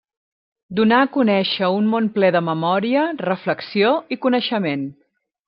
Donar 0.77 1.01
a 1.07 1.09
conèixer 1.17 1.69
un 1.81 1.91
món 1.91 2.07
ple 2.15 2.31
de 2.37 2.41
memòria, 2.47 3.05
reflexió 3.29 3.93
i 4.17 4.21
coneixement. 4.27 4.91